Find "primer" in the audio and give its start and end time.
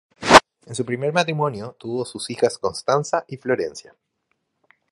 0.83-1.13